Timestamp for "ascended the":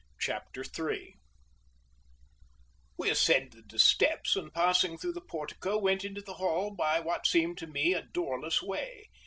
3.11-3.77